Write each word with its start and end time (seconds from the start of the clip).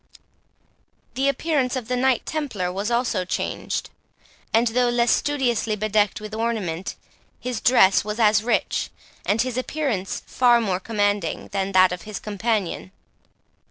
The 1.13 1.29
appearance 1.29 1.75
of 1.75 1.87
the 1.87 1.95
Knight 1.95 2.25
Templar 2.25 2.71
was 2.73 2.89
also 2.89 3.23
changed; 3.23 3.91
and, 4.51 4.65
though 4.69 4.89
less 4.89 5.11
studiously 5.11 5.75
bedecked 5.75 6.19
with 6.19 6.33
ornament, 6.33 6.95
his 7.39 7.61
dress 7.61 8.03
was 8.03 8.19
as 8.19 8.41
rich, 8.43 8.89
and 9.27 9.43
his 9.43 9.59
appearance 9.59 10.23
far 10.25 10.59
more 10.59 10.79
commanding, 10.79 11.49
than 11.49 11.71
that 11.73 11.91
of 11.91 12.01
his 12.01 12.19
companion. 12.19 12.91